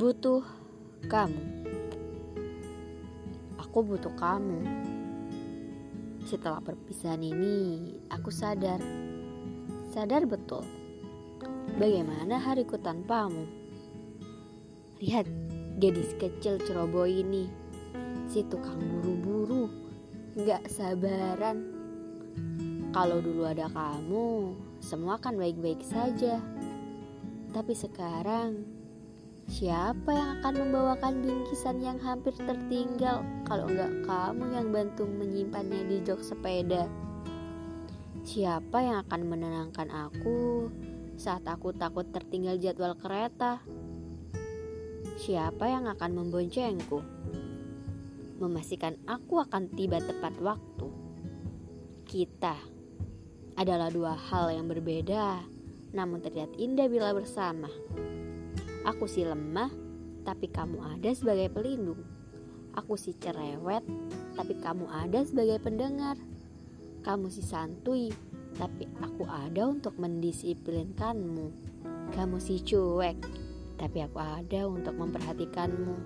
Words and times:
butuh 0.00 0.40
kamu. 1.12 1.44
Aku 3.60 3.84
butuh 3.84 4.08
kamu. 4.16 4.64
Setelah 6.24 6.64
perpisahan 6.64 7.20
ini, 7.20 7.92
aku 8.08 8.32
sadar, 8.32 8.80
sadar 9.92 10.24
betul 10.24 10.64
bagaimana 11.76 12.40
hariku 12.40 12.80
tanpamu. 12.80 13.44
Lihat 15.04 15.28
gadis 15.76 16.16
kecil 16.16 16.56
ceroboh 16.64 17.04
ini, 17.04 17.52
si 18.24 18.40
tukang 18.48 18.80
buru-buru, 18.80 19.68
gak 20.32 20.64
sabaran. 20.72 21.76
Kalau 22.96 23.20
dulu 23.20 23.44
ada 23.44 23.68
kamu, 23.68 24.56
semua 24.80 25.20
kan 25.20 25.36
baik-baik 25.36 25.84
saja. 25.84 26.40
Tapi 27.52 27.76
sekarang, 27.76 28.79
siapa 29.60 30.16
yang 30.16 30.40
akan 30.40 30.54
membawakan 30.56 31.20
bingkisan 31.20 31.84
yang 31.84 32.00
hampir 32.00 32.32
tertinggal 32.32 33.20
kalau 33.44 33.68
enggak 33.68 33.92
kamu 34.08 34.56
yang 34.56 34.72
bantu 34.72 35.04
menyimpannya 35.04 35.84
di 35.84 36.00
jok 36.00 36.24
sepeda? 36.24 36.88
Siapa 38.24 38.80
yang 38.80 39.04
akan 39.04 39.20
menenangkan 39.28 39.92
aku 39.92 40.72
saat 41.20 41.44
aku 41.44 41.76
takut 41.76 42.08
tertinggal 42.08 42.56
jadwal 42.56 42.96
kereta? 42.96 43.60
Siapa 45.20 45.68
yang 45.68 45.92
akan 45.92 46.10
memboncengku? 46.16 47.04
Memastikan 48.40 48.96
aku 49.04 49.44
akan 49.44 49.76
tiba 49.76 50.00
tepat 50.00 50.40
waktu. 50.40 50.88
Kita 52.08 52.56
adalah 53.60 53.92
dua 53.92 54.16
hal 54.16 54.56
yang 54.56 54.72
berbeda 54.72 55.44
namun 55.92 56.24
terlihat 56.24 56.56
indah 56.56 56.88
bila 56.88 57.12
bersama. 57.12 57.68
Aku 58.88 59.04
si 59.04 59.28
lemah, 59.28 59.68
tapi 60.24 60.48
kamu 60.48 60.80
ada 60.96 61.12
sebagai 61.12 61.52
pelindung. 61.52 62.00
Aku 62.72 62.96
si 62.96 63.12
cerewet, 63.12 63.84
tapi 64.38 64.56
kamu 64.56 64.88
ada 64.88 65.20
sebagai 65.20 65.60
pendengar. 65.60 66.16
Kamu 67.04 67.28
si 67.28 67.44
santuy, 67.44 68.08
tapi 68.56 68.88
aku 69.04 69.28
ada 69.28 69.68
untuk 69.68 70.00
mendisiplinkanmu. 70.00 71.46
Kamu 72.16 72.36
si 72.40 72.64
cuek, 72.64 73.20
tapi 73.76 73.98
aku 74.00 74.16
ada 74.16 74.64
untuk 74.64 74.96
memperhatikanmu. 74.96 75.96